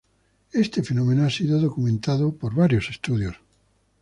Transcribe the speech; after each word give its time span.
Este 0.53 0.81
fenómeno 0.81 1.25
ha 1.25 1.29
sido 1.29 1.59
documentado 1.59 2.35
por 2.35 2.55
varios 2.55 2.89
estudios. 2.89 3.35